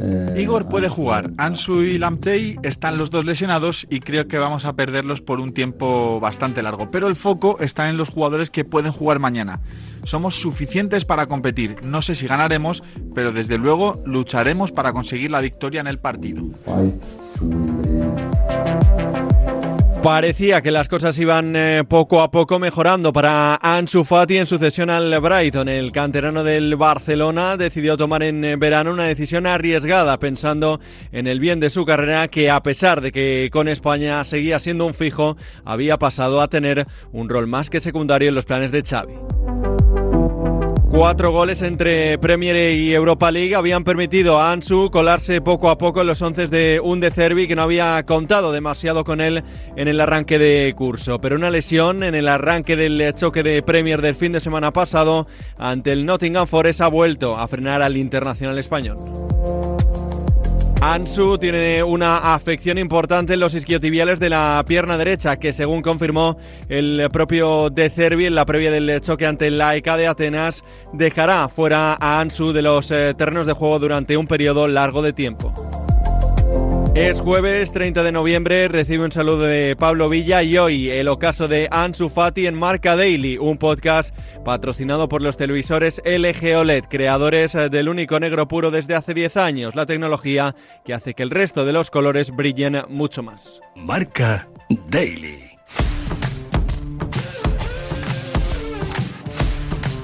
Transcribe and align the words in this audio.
Eh, 0.00 0.40
Igor 0.40 0.68
puede 0.68 0.88
jugar. 0.88 1.30
Ansu 1.36 1.82
y 1.82 1.98
Lamtey 1.98 2.56
están 2.62 2.98
los 2.98 3.10
dos 3.10 3.24
lesionados 3.24 3.86
y 3.90 4.00
creo 4.00 4.28
que 4.28 4.38
vamos 4.38 4.64
a 4.64 4.74
perderlos 4.74 5.20
por 5.20 5.40
un 5.40 5.52
tiempo 5.52 6.20
bastante 6.20 6.62
largo. 6.62 6.90
Pero 6.90 7.08
el 7.08 7.16
foco 7.16 7.58
está 7.60 7.90
en 7.90 7.96
los 7.96 8.08
jugadores 8.08 8.50
que 8.50 8.64
pueden 8.64 8.92
jugar 8.92 9.18
mañana. 9.18 9.60
Somos 10.04 10.36
suficientes 10.36 11.04
para 11.04 11.26
competir. 11.26 11.76
No 11.82 12.02
sé 12.02 12.14
si 12.14 12.26
ganaremos, 12.26 12.82
pero 13.14 13.32
desde 13.32 13.58
luego 13.58 14.02
lucharemos 14.06 14.72
para 14.72 14.92
conseguir 14.92 15.30
la 15.30 15.40
victoria 15.40 15.80
en 15.80 15.86
el 15.88 15.98
partido. 15.98 16.44
Parecía 20.08 20.62
que 20.62 20.70
las 20.70 20.88
cosas 20.88 21.18
iban 21.18 21.54
eh, 21.54 21.84
poco 21.86 22.22
a 22.22 22.30
poco 22.30 22.58
mejorando 22.58 23.12
para 23.12 23.56
Ansu 23.56 24.04
Fati 24.04 24.38
en 24.38 24.46
sucesión 24.46 24.88
al 24.88 25.20
Brighton. 25.20 25.68
El 25.68 25.92
canterano 25.92 26.44
del 26.44 26.76
Barcelona 26.76 27.58
decidió 27.58 27.98
tomar 27.98 28.22
en 28.22 28.42
eh, 28.42 28.56
verano 28.56 28.90
una 28.92 29.04
decisión 29.04 29.46
arriesgada 29.46 30.18
pensando 30.18 30.80
en 31.12 31.26
el 31.26 31.40
bien 31.40 31.60
de 31.60 31.68
su 31.68 31.84
carrera 31.84 32.28
que 32.28 32.48
a 32.48 32.62
pesar 32.62 33.02
de 33.02 33.12
que 33.12 33.50
con 33.52 33.68
España 33.68 34.24
seguía 34.24 34.58
siendo 34.60 34.86
un 34.86 34.94
fijo, 34.94 35.36
había 35.66 35.98
pasado 35.98 36.40
a 36.40 36.48
tener 36.48 36.86
un 37.12 37.28
rol 37.28 37.46
más 37.46 37.68
que 37.68 37.78
secundario 37.78 38.30
en 38.30 38.34
los 38.34 38.46
planes 38.46 38.72
de 38.72 38.80
Xavi. 38.80 39.37
Cuatro 40.98 41.30
goles 41.30 41.62
entre 41.62 42.18
Premier 42.18 42.74
y 42.74 42.92
Europa 42.92 43.30
League 43.30 43.54
habían 43.54 43.84
permitido 43.84 44.40
a 44.40 44.50
Ansu 44.50 44.90
colarse 44.90 45.40
poco 45.40 45.70
a 45.70 45.78
poco 45.78 46.00
en 46.00 46.08
los 46.08 46.20
once 46.22 46.48
de 46.48 46.80
un 46.82 46.98
de 46.98 47.12
Cervi 47.12 47.46
que 47.46 47.54
no 47.54 47.62
había 47.62 48.04
contado 48.04 48.50
demasiado 48.50 49.04
con 49.04 49.20
él 49.20 49.44
en 49.76 49.86
el 49.86 50.00
arranque 50.00 50.40
de 50.40 50.74
curso. 50.76 51.20
Pero 51.20 51.36
una 51.36 51.50
lesión 51.50 52.02
en 52.02 52.16
el 52.16 52.26
arranque 52.26 52.74
del 52.74 53.14
choque 53.14 53.44
de 53.44 53.62
Premier 53.62 54.02
del 54.02 54.16
fin 54.16 54.32
de 54.32 54.40
semana 54.40 54.72
pasado 54.72 55.28
ante 55.56 55.92
el 55.92 56.04
Nottingham 56.04 56.48
Forest 56.48 56.80
ha 56.80 56.88
vuelto 56.88 57.38
a 57.38 57.46
frenar 57.46 57.80
al 57.80 57.96
internacional 57.96 58.58
español. 58.58 59.37
Ansu 60.80 61.38
tiene 61.38 61.82
una 61.82 62.34
afección 62.34 62.78
importante 62.78 63.34
en 63.34 63.40
los 63.40 63.52
isquiotibiales 63.54 64.20
de 64.20 64.28
la 64.28 64.64
pierna 64.66 64.96
derecha, 64.96 65.36
que 65.36 65.52
según 65.52 65.82
confirmó 65.82 66.38
el 66.68 67.08
propio 67.12 67.68
De 67.68 67.90
Cervi 67.90 68.26
en 68.26 68.36
la 68.36 68.46
previa 68.46 68.70
del 68.70 69.00
choque 69.00 69.26
ante 69.26 69.50
la 69.50 69.74
ECA 69.74 69.96
de 69.96 70.06
Atenas, 70.06 70.62
dejará 70.92 71.48
fuera 71.48 71.94
a 71.94 72.20
Ansu 72.20 72.52
de 72.52 72.62
los 72.62 72.92
eh, 72.92 73.12
terrenos 73.18 73.46
de 73.48 73.54
juego 73.54 73.80
durante 73.80 74.16
un 74.16 74.28
periodo 74.28 74.68
largo 74.68 75.02
de 75.02 75.12
tiempo. 75.12 75.47
Es 76.98 77.20
jueves 77.20 77.70
30 77.70 78.02
de 78.02 78.10
noviembre, 78.10 78.66
recibe 78.66 79.04
un 79.04 79.12
saludo 79.12 79.42
de 79.42 79.76
Pablo 79.76 80.08
Villa 80.08 80.42
y 80.42 80.58
hoy 80.58 80.90
el 80.90 81.06
ocaso 81.06 81.46
de 81.46 81.68
Ansu 81.70 82.08
Fati 82.08 82.48
en 82.48 82.56
Marca 82.56 82.96
Daily, 82.96 83.38
un 83.38 83.56
podcast 83.56 84.12
patrocinado 84.44 85.08
por 85.08 85.22
los 85.22 85.36
televisores 85.36 86.02
LG 86.04 86.56
OLED, 86.56 86.86
creadores 86.90 87.52
del 87.52 87.88
único 87.88 88.18
negro 88.18 88.48
puro 88.48 88.72
desde 88.72 88.96
hace 88.96 89.14
10 89.14 89.36
años, 89.36 89.76
la 89.76 89.86
tecnología 89.86 90.56
que 90.84 90.92
hace 90.92 91.14
que 91.14 91.22
el 91.22 91.30
resto 91.30 91.64
de 91.64 91.72
los 91.72 91.92
colores 91.92 92.32
brillen 92.34 92.82
mucho 92.88 93.22
más. 93.22 93.60
Marca 93.76 94.48
Daily. 94.88 95.47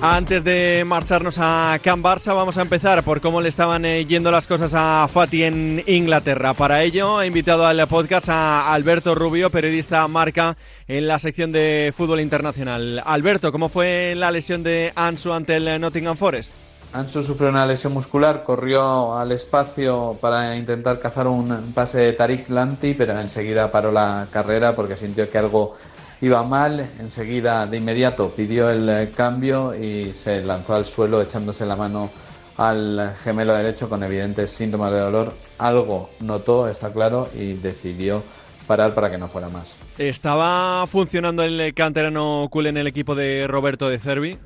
Antes 0.07 0.45
de 0.45 0.85
marcharnos 0.87 1.39
a 1.41 1.79
Can 1.83 2.03
Barça, 2.03 2.35
vamos 2.35 2.59
a 2.59 2.61
empezar 2.61 3.03
por 3.05 3.23
cómo 3.23 3.41
le 3.41 3.49
estaban 3.49 3.87
eh, 3.87 4.05
yendo 4.05 4.31
las 4.31 4.47
cosas 4.47 4.73
a 4.75 5.09
Fati 5.11 5.45
en 5.45 5.83
Inglaterra. 5.87 6.53
Para 6.53 6.83
ello, 6.83 7.23
he 7.23 7.27
invitado 7.27 7.65
al 7.65 7.89
podcast 7.89 8.29
a 8.29 8.75
Alberto 8.75 9.15
Rubio, 9.15 9.49
periodista 9.49 10.07
marca 10.07 10.59
en 10.89 11.09
la 11.09 11.19
sección 11.19 11.53
de 11.53 11.95
fútbol 11.97 12.21
internacional. 12.21 13.03
Alberto, 13.07 13.51
¿cómo 13.51 13.71
fue 13.71 14.13
la 14.15 14.31
lesión 14.31 14.63
de 14.63 14.93
Ansu 14.95 15.33
ante 15.33 15.57
el 15.57 15.81
Nottingham 15.81 16.19
Forest? 16.19 16.53
Ansu 16.93 17.23
sufrió 17.23 17.49
una 17.49 17.65
lesión 17.65 17.95
muscular, 17.95 18.43
corrió 18.43 19.17
al 19.19 19.33
espacio 19.33 20.19
para 20.21 20.55
intentar 20.55 21.01
cazar 21.01 21.29
un 21.29 21.73
pase 21.73 21.97
de 21.97 22.13
Tariq 22.13 22.51
Lanti, 22.51 22.93
pero 22.93 23.19
enseguida 23.19 23.71
paró 23.71 23.91
la 23.91 24.27
carrera 24.31 24.77
porque 24.77 24.97
sintió 24.97 25.31
que 25.31 25.39
algo 25.39 25.77
iba 26.25 26.43
mal, 26.43 26.89
enseguida 27.01 27.67
de 27.67 27.77
inmediato 27.77 28.31
pidió 28.31 28.71
el 28.71 28.89
eh, 28.89 29.13
cambio 29.15 29.75
y 29.75 30.15
se 30.15 30.43
lanzó 30.43 30.75
al 30.75 30.87
suelo 30.87 31.21
echándose 31.21 31.67
la 31.67 31.77
mano 31.77 32.11
al 32.57 33.15
gemelo 33.23 33.53
derecho 33.55 33.89
con 33.89 34.03
evidentes 34.03 34.51
síntomas 34.51 34.93
de 34.93 35.01
dolor. 35.01 35.35
Algo 35.59 36.11
notó, 36.21 36.69
está 36.69 36.93
claro, 36.93 37.29
y 37.35 37.55
decidió 37.55 38.23
parar 38.67 38.95
para 38.95 39.11
que 39.11 39.19
no 39.19 39.29
fuera 39.29 39.51
más. 39.51 39.77
¿Estaba 39.99 40.87
funcionando 40.87 41.43
el 41.43 41.75
canterano 41.75 42.49
cool 42.51 42.69
en 42.69 42.79
el 42.79 42.87
equipo 42.87 43.15
de 43.15 43.47
Roberto 43.47 43.91
de 43.91 43.99
Cervi? 43.99 44.39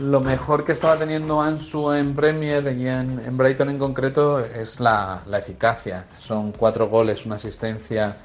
Lo 0.00 0.20
mejor 0.20 0.64
que 0.64 0.72
estaba 0.72 0.98
teniendo 0.98 1.40
Ansu 1.40 1.92
en 1.92 2.14
Premier 2.14 2.76
y 2.76 2.88
en, 2.88 3.36
Brighton 3.36 3.70
en 3.70 3.78
concreto 3.78 4.40
es 4.40 4.80
la, 4.80 5.22
la 5.26 5.38
eficacia. 5.38 6.06
Son 6.18 6.52
cuatro 6.52 6.88
goles, 6.88 7.24
una 7.24 7.36
asistencia 7.36 8.16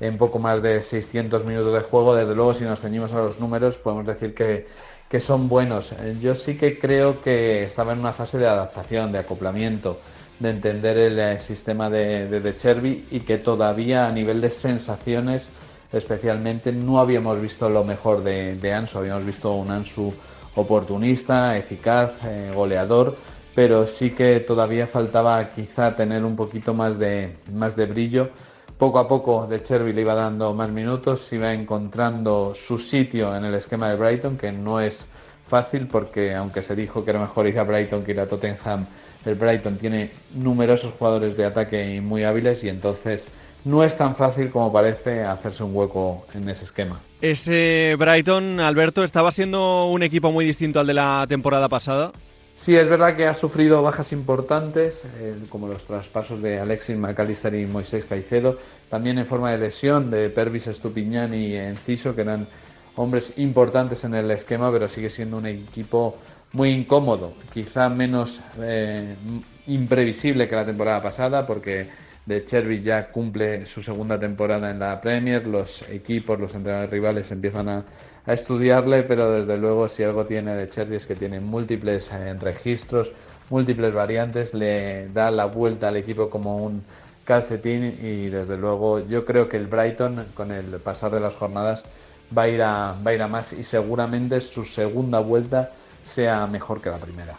en 0.00 0.18
poco 0.18 0.38
más 0.38 0.62
de 0.62 0.82
600 0.82 1.44
minutos 1.44 1.72
de 1.72 1.80
juego. 1.80 2.14
Desde 2.14 2.34
luego, 2.34 2.54
si 2.54 2.64
nos 2.64 2.80
ceñimos 2.80 3.12
a 3.12 3.16
los 3.16 3.40
números, 3.40 3.76
podemos 3.76 4.06
decir 4.06 4.34
que, 4.34 4.66
son 5.20 5.48
buenos. 5.48 5.94
Yo 6.20 6.34
sí 6.34 6.58
que 6.58 6.78
creo 6.78 7.22
que 7.22 7.64
estaba 7.64 7.94
en 7.94 8.00
una 8.00 8.12
fase 8.12 8.36
de 8.36 8.46
adaptación, 8.46 9.12
de 9.12 9.18
acoplamiento, 9.18 9.98
de 10.38 10.50
entender 10.50 10.98
el 10.98 11.18
eh, 11.18 11.40
sistema 11.40 11.88
de, 11.88 12.28
de, 12.28 12.56
Cherby 12.56 13.06
y 13.10 13.20
que 13.20 13.38
todavía 13.38 14.06
a 14.06 14.12
nivel 14.12 14.42
de 14.42 14.50
sensaciones, 14.50 15.48
especialmente, 15.90 16.70
no 16.70 17.00
habíamos 17.00 17.40
visto 17.40 17.70
lo 17.70 17.82
mejor 17.82 18.22
de, 18.22 18.56
de 18.56 18.74
Ansu. 18.74 18.98
Habíamos 18.98 19.24
visto 19.24 19.52
un 19.52 19.70
Ansu 19.70 20.12
oportunista, 20.54 21.56
eficaz, 21.56 22.12
eh, 22.24 22.52
goleador, 22.54 23.16
pero 23.54 23.86
sí 23.86 24.10
que 24.10 24.40
todavía 24.40 24.86
faltaba 24.86 25.50
quizá 25.50 25.96
tener 25.96 26.24
un 26.26 26.36
poquito 26.36 26.74
más 26.74 26.98
de, 26.98 27.36
más 27.50 27.74
de 27.74 27.86
brillo 27.86 28.28
poco 28.78 28.98
a 28.98 29.08
poco 29.08 29.46
De 29.46 29.62
Cherby 29.62 29.92
le 29.92 30.02
iba 30.02 30.14
dando 30.14 30.52
más 30.54 30.70
minutos, 30.70 31.32
iba 31.32 31.52
encontrando 31.52 32.54
su 32.54 32.78
sitio 32.78 33.34
en 33.34 33.44
el 33.44 33.54
esquema 33.54 33.88
de 33.88 33.96
Brighton, 33.96 34.36
que 34.36 34.52
no 34.52 34.80
es 34.80 35.06
fácil 35.46 35.86
porque 35.86 36.34
aunque 36.34 36.62
se 36.62 36.76
dijo 36.76 37.04
que 37.04 37.10
era 37.10 37.20
mejor 37.20 37.46
ir 37.46 37.58
a 37.58 37.64
Brighton 37.64 38.04
que 38.04 38.12
ir 38.12 38.20
a 38.20 38.26
Tottenham, 38.26 38.86
el 39.24 39.34
Brighton 39.34 39.76
tiene 39.76 40.10
numerosos 40.34 40.92
jugadores 40.98 41.36
de 41.36 41.44
ataque 41.44 42.00
muy 42.00 42.24
hábiles 42.24 42.62
y 42.64 42.68
entonces 42.68 43.26
no 43.64 43.82
es 43.82 43.96
tan 43.96 44.14
fácil 44.14 44.50
como 44.50 44.72
parece 44.72 45.24
hacerse 45.24 45.64
un 45.64 45.74
hueco 45.74 46.24
en 46.34 46.48
ese 46.48 46.64
esquema. 46.64 47.00
Ese 47.20 47.96
Brighton, 47.98 48.60
Alberto, 48.60 49.02
estaba 49.02 49.32
siendo 49.32 49.86
un 49.86 50.02
equipo 50.02 50.30
muy 50.30 50.44
distinto 50.44 50.78
al 50.78 50.86
de 50.86 50.94
la 50.94 51.26
temporada 51.28 51.68
pasada. 51.68 52.12
Sí, 52.56 52.74
es 52.74 52.88
verdad 52.88 53.14
que 53.14 53.26
ha 53.26 53.34
sufrido 53.34 53.82
bajas 53.82 54.12
importantes, 54.12 55.04
eh, 55.18 55.36
como 55.50 55.68
los 55.68 55.84
traspasos 55.84 56.40
de 56.40 56.58
Alexis 56.58 56.96
McAllister 56.96 57.54
y 57.54 57.66
Moisés 57.66 58.06
Caicedo, 58.06 58.58
también 58.88 59.18
en 59.18 59.26
forma 59.26 59.50
de 59.50 59.58
lesión 59.58 60.10
de 60.10 60.30
Pervis 60.30 60.66
Estupiñán 60.66 61.34
y 61.34 61.54
Enciso, 61.54 62.14
que 62.14 62.22
eran 62.22 62.48
hombres 62.94 63.34
importantes 63.36 64.04
en 64.04 64.14
el 64.14 64.30
esquema, 64.30 64.72
pero 64.72 64.88
sigue 64.88 65.10
siendo 65.10 65.36
un 65.36 65.44
equipo 65.44 66.16
muy 66.52 66.70
incómodo, 66.70 67.34
quizá 67.52 67.90
menos 67.90 68.40
eh, 68.58 69.14
imprevisible 69.66 70.48
que 70.48 70.56
la 70.56 70.64
temporada 70.64 71.02
pasada, 71.02 71.46
porque 71.46 71.88
de 72.24 72.42
Chervis 72.42 72.82
ya 72.82 73.12
cumple 73.12 73.66
su 73.66 73.82
segunda 73.82 74.18
temporada 74.18 74.70
en 74.70 74.78
la 74.78 74.98
Premier, 75.02 75.46
los 75.46 75.82
equipos, 75.90 76.40
los 76.40 76.54
entrenadores 76.54 76.90
rivales 76.90 77.30
empiezan 77.30 77.68
a 77.68 77.84
a 78.26 78.32
estudiarle, 78.32 79.02
pero 79.04 79.30
desde 79.30 79.56
luego 79.56 79.88
si 79.88 80.02
algo 80.02 80.26
tiene 80.26 80.54
de 80.54 80.68
Cherry 80.68 80.96
es 80.96 81.06
que 81.06 81.14
tiene 81.14 81.40
múltiples 81.40 82.10
eh, 82.12 82.34
registros, 82.34 83.12
múltiples 83.50 83.94
variantes, 83.94 84.52
le 84.52 85.08
da 85.08 85.30
la 85.30 85.46
vuelta 85.46 85.88
al 85.88 85.96
equipo 85.96 86.28
como 86.28 86.58
un 86.58 86.82
calcetín 87.24 87.94
y 88.00 88.28
desde 88.28 88.56
luego 88.56 89.00
yo 89.00 89.24
creo 89.24 89.48
que 89.48 89.56
el 89.56 89.66
Brighton 89.66 90.26
con 90.34 90.52
el 90.52 90.66
pasar 90.80 91.10
de 91.12 91.20
las 91.20 91.36
jornadas 91.36 91.84
va 92.36 92.42
a 92.42 92.48
ir 92.48 92.62
a, 92.62 92.96
va 93.04 93.10
a, 93.10 93.14
ir 93.14 93.22
a 93.22 93.28
más 93.28 93.52
y 93.52 93.64
seguramente 93.64 94.40
su 94.40 94.64
segunda 94.64 95.20
vuelta 95.20 95.72
sea 96.04 96.46
mejor 96.46 96.80
que 96.80 96.90
la 96.90 96.98
primera. 96.98 97.36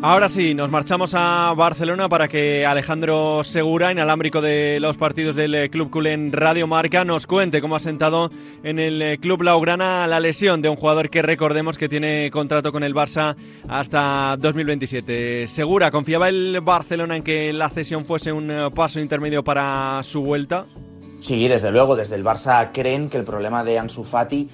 Ahora 0.00 0.28
sí, 0.28 0.54
nos 0.54 0.70
marchamos 0.70 1.12
a 1.16 1.52
Barcelona 1.56 2.08
para 2.08 2.28
que 2.28 2.64
Alejandro 2.64 3.42
Segura, 3.42 3.90
inalámbrico 3.90 4.40
de 4.40 4.78
los 4.80 4.96
partidos 4.96 5.34
del 5.34 5.56
eh, 5.56 5.70
Club 5.70 5.90
Culé 5.90 6.12
en 6.12 6.30
Radio 6.30 6.68
Marca, 6.68 7.04
nos 7.04 7.26
cuente 7.26 7.60
cómo 7.60 7.74
ha 7.74 7.80
sentado 7.80 8.30
en 8.62 8.78
el 8.78 9.02
eh, 9.02 9.18
Club 9.18 9.42
Laugrana 9.42 10.06
la 10.06 10.20
lesión 10.20 10.62
de 10.62 10.68
un 10.68 10.76
jugador 10.76 11.10
que 11.10 11.20
recordemos 11.20 11.78
que 11.78 11.88
tiene 11.88 12.30
contrato 12.30 12.70
con 12.70 12.84
el 12.84 12.94
Barça 12.94 13.34
hasta 13.68 14.36
2027. 14.38 15.48
Segura, 15.48 15.90
¿confiaba 15.90 16.28
el 16.28 16.60
Barcelona 16.62 17.16
en 17.16 17.24
que 17.24 17.52
la 17.52 17.68
cesión 17.68 18.04
fuese 18.04 18.30
un 18.30 18.52
eh, 18.52 18.70
paso 18.72 19.00
intermedio 19.00 19.42
para 19.42 20.00
su 20.04 20.22
vuelta? 20.22 20.66
Sí, 21.20 21.48
desde 21.48 21.72
luego, 21.72 21.96
desde 21.96 22.14
el 22.14 22.24
Barça 22.24 22.70
creen 22.72 23.10
que 23.10 23.18
el 23.18 23.24
problema 23.24 23.64
de 23.64 23.80
Ansu 23.80 24.04
Fati 24.04 24.48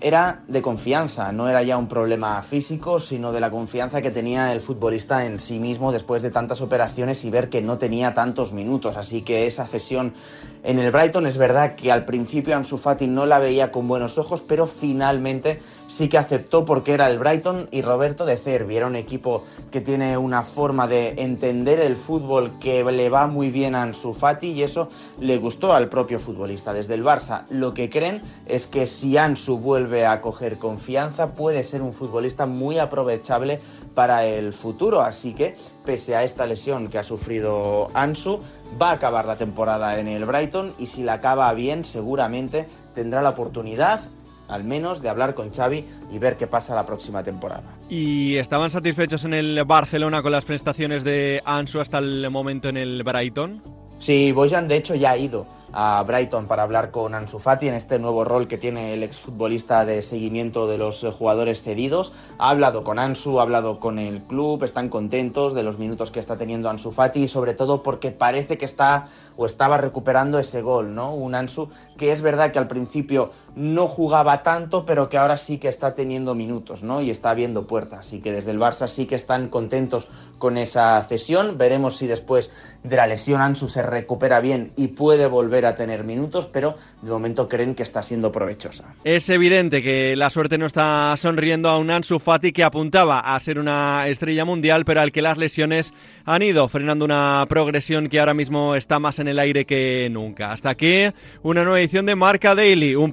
era 0.00 0.42
de 0.48 0.62
confianza, 0.62 1.30
no 1.30 1.48
era 1.48 1.62
ya 1.62 1.76
un 1.76 1.86
problema 1.86 2.40
físico, 2.42 2.98
sino 2.98 3.32
de 3.32 3.40
la 3.40 3.50
confianza 3.50 4.00
que 4.00 4.10
tenía 4.10 4.52
el 4.52 4.60
futbolista 4.60 5.26
en 5.26 5.38
sí 5.38 5.58
mismo 5.58 5.92
después 5.92 6.22
de 6.22 6.30
tantas 6.30 6.62
operaciones 6.62 7.24
y 7.24 7.30
ver 7.30 7.50
que 7.50 7.60
no 7.60 7.76
tenía 7.76 8.14
tantos 8.14 8.52
minutos. 8.52 8.96
Así 8.96 9.22
que 9.22 9.46
esa 9.46 9.66
cesión 9.66 10.14
en 10.62 10.78
el 10.78 10.90
Brighton 10.90 11.26
es 11.26 11.36
verdad 11.36 11.74
que 11.74 11.92
al 11.92 12.06
principio 12.06 12.56
Ansu 12.56 12.78
Fati 12.78 13.06
no 13.06 13.26
la 13.26 13.38
veía 13.38 13.70
con 13.70 13.88
buenos 13.88 14.16
ojos, 14.16 14.42
pero 14.42 14.66
finalmente 14.66 15.60
sí 15.88 16.08
que 16.08 16.18
aceptó 16.18 16.64
porque 16.64 16.92
era 16.94 17.08
el 17.08 17.18
Brighton 17.18 17.68
y 17.70 17.82
Roberto 17.82 18.24
de 18.24 18.36
Cervi. 18.36 18.76
Era 18.76 18.86
un 18.86 18.96
equipo 18.96 19.44
que 19.70 19.80
tiene 19.82 20.16
una 20.16 20.44
forma 20.44 20.86
de 20.86 21.14
entender 21.18 21.80
el 21.80 21.96
fútbol 21.96 22.58
que 22.58 22.82
le 22.84 23.10
va 23.10 23.26
muy 23.26 23.50
bien 23.50 23.74
a 23.74 23.82
Ansu 23.82 24.14
Fati 24.14 24.52
y 24.52 24.62
eso 24.62 24.88
le 25.18 25.36
gustó 25.36 25.74
al 25.74 25.88
propio 25.88 26.18
futbolista. 26.18 26.72
Desde 26.72 26.94
el 26.94 27.04
Barça 27.04 27.44
lo 27.50 27.74
que 27.74 27.90
creen 27.90 28.22
es 28.46 28.66
que 28.66 28.86
si 28.86 29.16
Ansu 29.18 29.58
vuelve 29.58 29.89
a 30.06 30.20
coger 30.20 30.58
confianza 30.58 31.34
puede 31.34 31.62
ser 31.62 31.82
un 31.82 31.92
futbolista 31.92 32.46
muy 32.46 32.78
aprovechable 32.78 33.60
para 33.94 34.24
el 34.24 34.52
futuro. 34.52 35.02
Así 35.02 35.34
que, 35.34 35.56
pese 35.84 36.16
a 36.16 36.24
esta 36.24 36.46
lesión 36.46 36.88
que 36.88 36.98
ha 36.98 37.02
sufrido 37.02 37.90
Ansu, 37.94 38.40
va 38.80 38.90
a 38.90 38.94
acabar 38.94 39.26
la 39.26 39.36
temporada 39.36 39.98
en 39.98 40.08
el 40.08 40.24
Brighton 40.24 40.74
y 40.78 40.86
si 40.86 41.02
la 41.02 41.14
acaba 41.14 41.52
bien, 41.52 41.84
seguramente 41.84 42.66
tendrá 42.94 43.22
la 43.22 43.30
oportunidad 43.30 44.00
al 44.48 44.64
menos 44.64 45.00
de 45.00 45.08
hablar 45.08 45.34
con 45.34 45.52
Xavi 45.52 45.84
y 46.10 46.18
ver 46.18 46.36
qué 46.36 46.46
pasa 46.46 46.74
la 46.74 46.84
próxima 46.84 47.22
temporada. 47.22 47.62
¿Y 47.88 48.36
estaban 48.36 48.70
satisfechos 48.70 49.24
en 49.24 49.34
el 49.34 49.64
Barcelona 49.64 50.22
con 50.22 50.32
las 50.32 50.44
prestaciones 50.44 51.04
de 51.04 51.40
Ansu 51.44 51.80
hasta 51.80 51.98
el 51.98 52.28
momento 52.30 52.68
en 52.68 52.76
el 52.76 53.02
Brighton? 53.04 53.62
Sí, 54.00 54.32
Bojan 54.32 54.66
de 54.66 54.76
hecho 54.76 54.94
ya 54.94 55.12
ha 55.12 55.18
ido 55.18 55.46
a 55.72 56.02
Brighton 56.02 56.46
para 56.46 56.62
hablar 56.62 56.90
con 56.90 57.14
Ansu 57.14 57.38
Fati 57.38 57.68
en 57.68 57.74
este 57.74 57.98
nuevo 57.98 58.24
rol 58.24 58.48
que 58.48 58.58
tiene 58.58 58.94
el 58.94 59.02
exfutbolista 59.02 59.84
de 59.84 60.02
seguimiento 60.02 60.66
de 60.66 60.78
los 60.78 61.06
jugadores 61.18 61.62
cedidos. 61.62 62.12
Ha 62.38 62.50
hablado 62.50 62.84
con 62.84 62.98
Ansu, 62.98 63.38
ha 63.38 63.42
hablado 63.42 63.78
con 63.78 63.98
el 63.98 64.22
club, 64.22 64.64
están 64.64 64.88
contentos 64.88 65.54
de 65.54 65.62
los 65.62 65.78
minutos 65.78 66.10
que 66.10 66.20
está 66.20 66.36
teniendo 66.36 66.68
Ansu 66.70 66.92
Fati 66.92 67.24
y 67.24 67.28
sobre 67.28 67.54
todo 67.54 67.82
porque 67.82 68.10
parece 68.10 68.58
que 68.58 68.64
está 68.64 69.08
o 69.36 69.46
estaba 69.46 69.78
recuperando 69.78 70.38
ese 70.38 70.60
gol, 70.60 70.94
¿no? 70.94 71.14
Un 71.14 71.34
Ansu 71.34 71.70
que 71.96 72.12
es 72.12 72.22
verdad 72.22 72.52
que 72.52 72.58
al 72.58 72.68
principio 72.68 73.30
no 73.54 73.88
jugaba 73.88 74.42
tanto, 74.42 74.84
pero 74.86 75.08
que 75.08 75.18
ahora 75.18 75.36
sí 75.36 75.58
que 75.58 75.68
está 75.68 75.94
teniendo 75.94 76.34
minutos, 76.34 76.82
¿no? 76.82 77.02
Y 77.02 77.10
está 77.10 77.34
viendo 77.34 77.66
puertas. 77.66 78.00
Así 78.00 78.20
que 78.20 78.32
desde 78.32 78.50
el 78.50 78.58
Barça 78.58 78.88
sí 78.88 79.06
que 79.06 79.14
están 79.14 79.48
contentos 79.48 80.08
con 80.38 80.58
esa 80.58 81.00
cesión. 81.02 81.58
Veremos 81.58 81.96
si 81.96 82.06
después 82.06 82.52
de 82.82 82.96
la 82.96 83.06
lesión 83.06 83.40
Ansu 83.40 83.68
se 83.68 83.82
recupera 83.82 84.40
bien 84.40 84.72
y 84.76 84.88
puede 84.88 85.26
volver 85.26 85.66
a 85.66 85.74
tener 85.76 86.02
minutos, 86.02 86.46
pero 86.46 86.76
de 87.02 87.10
momento 87.10 87.48
creen 87.48 87.74
que 87.74 87.82
está 87.82 88.02
siendo 88.02 88.32
provechosa. 88.32 88.94
Es 89.04 89.28
evidente 89.28 89.82
que 89.82 90.16
la 90.16 90.30
suerte 90.30 90.58
no 90.58 90.66
está 90.66 91.14
sonriendo 91.16 91.68
a 91.68 91.78
un 91.78 91.90
Ansu 91.90 92.18
Fati 92.18 92.52
que 92.52 92.64
apuntaba 92.64 93.20
a 93.20 93.38
ser 93.38 93.58
una 93.58 94.08
estrella 94.08 94.44
mundial, 94.44 94.84
pero 94.84 95.00
al 95.02 95.12
que 95.12 95.22
las 95.22 95.38
lesiones 95.38 95.92
han 96.24 96.42
ido 96.42 96.68
frenando 96.68 97.04
una 97.04 97.44
progresión 97.48 98.08
que 98.08 98.20
ahora 98.20 98.34
mismo 98.34 98.74
está 98.74 98.98
más 98.98 99.18
en 99.18 99.28
el 99.28 99.38
aire 99.38 99.66
que 99.66 100.08
nunca. 100.10 100.52
Hasta 100.52 100.70
aquí 100.70 101.06
una 101.42 101.62
nueva 101.64 101.80
edición 101.80 102.06
de 102.06 102.14
Marca 102.14 102.54
Daily, 102.54 102.94
un 102.94 103.12